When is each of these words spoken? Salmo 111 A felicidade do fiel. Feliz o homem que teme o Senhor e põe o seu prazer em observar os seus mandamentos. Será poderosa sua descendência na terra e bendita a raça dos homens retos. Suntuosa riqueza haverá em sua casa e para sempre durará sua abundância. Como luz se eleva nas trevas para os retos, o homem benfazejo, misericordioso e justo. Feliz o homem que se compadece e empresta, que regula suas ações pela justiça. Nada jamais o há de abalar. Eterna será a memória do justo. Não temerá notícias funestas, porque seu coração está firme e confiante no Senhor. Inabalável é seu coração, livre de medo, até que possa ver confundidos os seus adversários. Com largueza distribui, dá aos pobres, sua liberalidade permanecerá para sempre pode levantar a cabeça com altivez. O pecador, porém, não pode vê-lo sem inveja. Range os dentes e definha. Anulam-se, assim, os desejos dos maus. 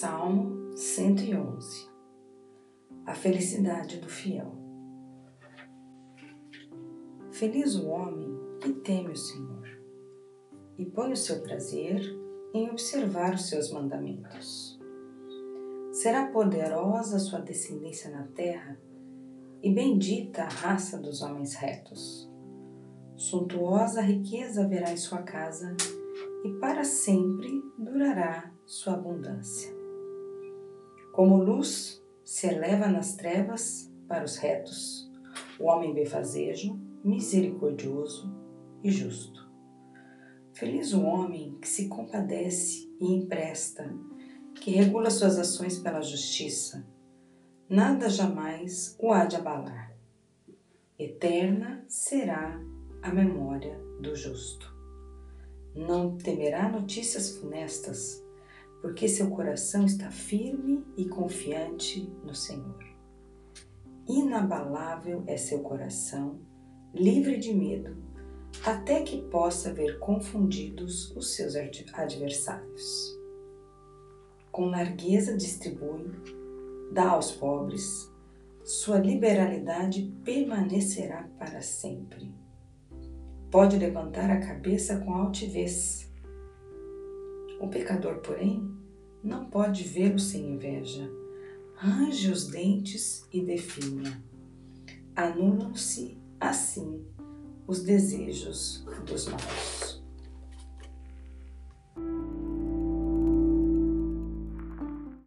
Salmo 0.00 0.76
111 0.76 1.90
A 3.04 3.14
felicidade 3.14 3.96
do 3.96 4.08
fiel. 4.08 4.54
Feliz 7.32 7.74
o 7.74 7.88
homem 7.88 8.30
que 8.60 8.74
teme 8.74 9.10
o 9.10 9.16
Senhor 9.16 9.66
e 10.78 10.86
põe 10.86 11.10
o 11.10 11.16
seu 11.16 11.42
prazer 11.42 12.00
em 12.54 12.70
observar 12.70 13.34
os 13.34 13.48
seus 13.48 13.72
mandamentos. 13.72 14.78
Será 15.90 16.28
poderosa 16.30 17.18
sua 17.18 17.40
descendência 17.40 18.08
na 18.08 18.22
terra 18.28 18.80
e 19.60 19.74
bendita 19.74 20.44
a 20.44 20.48
raça 20.48 20.96
dos 20.96 21.22
homens 21.22 21.54
retos. 21.56 22.30
Suntuosa 23.16 24.00
riqueza 24.00 24.62
haverá 24.62 24.92
em 24.92 24.96
sua 24.96 25.22
casa 25.22 25.76
e 26.44 26.52
para 26.60 26.84
sempre 26.84 27.50
durará 27.76 28.54
sua 28.64 28.94
abundância. 28.94 29.77
Como 31.12 31.42
luz 31.42 32.02
se 32.24 32.46
eleva 32.46 32.88
nas 32.88 33.16
trevas 33.16 33.92
para 34.06 34.24
os 34.24 34.36
retos, 34.36 35.10
o 35.58 35.64
homem 35.64 35.92
benfazejo, 35.92 36.78
misericordioso 37.04 38.32
e 38.82 38.90
justo. 38.90 39.48
Feliz 40.52 40.92
o 40.92 41.02
homem 41.02 41.58
que 41.60 41.68
se 41.68 41.88
compadece 41.88 42.88
e 43.00 43.14
empresta, 43.14 43.94
que 44.56 44.72
regula 44.72 45.10
suas 45.10 45.38
ações 45.38 45.78
pela 45.78 46.02
justiça. 46.02 46.86
Nada 47.68 48.08
jamais 48.08 48.96
o 48.98 49.12
há 49.12 49.24
de 49.24 49.36
abalar. 49.36 49.96
Eterna 50.98 51.84
será 51.86 52.60
a 53.02 53.12
memória 53.12 53.78
do 54.00 54.16
justo. 54.16 54.74
Não 55.74 56.16
temerá 56.16 56.68
notícias 56.68 57.36
funestas, 57.36 58.20
porque 58.80 59.08
seu 59.08 59.30
coração 59.30 59.84
está 59.84 60.10
firme 60.10 60.84
e 60.96 61.06
confiante 61.06 62.12
no 62.24 62.34
Senhor. 62.34 62.78
Inabalável 64.08 65.24
é 65.26 65.36
seu 65.36 65.60
coração, 65.60 66.40
livre 66.94 67.38
de 67.38 67.52
medo, 67.52 67.96
até 68.64 69.02
que 69.02 69.22
possa 69.22 69.72
ver 69.72 69.98
confundidos 69.98 71.14
os 71.16 71.34
seus 71.34 71.54
adversários. 71.92 73.18
Com 74.50 74.66
largueza 74.66 75.36
distribui, 75.36 76.10
dá 76.92 77.10
aos 77.10 77.30
pobres, 77.32 78.10
sua 78.64 78.98
liberalidade 78.98 80.14
permanecerá 80.24 81.28
para 81.38 81.60
sempre 81.60 82.34
pode 83.50 83.78
levantar 83.78 84.30
a 84.30 84.40
cabeça 84.40 84.98
com 84.98 85.14
altivez. 85.14 86.10
O 87.60 87.68
pecador, 87.68 88.18
porém, 88.18 88.70
não 89.22 89.46
pode 89.46 89.84
vê-lo 89.84 90.18
sem 90.18 90.52
inveja. 90.52 91.10
Range 91.74 92.30
os 92.30 92.48
dentes 92.48 93.26
e 93.32 93.40
definha. 93.42 94.22
Anulam-se, 95.14 96.18
assim, 96.40 97.04
os 97.66 97.82
desejos 97.82 98.84
dos 99.06 99.26
maus. 99.26 99.87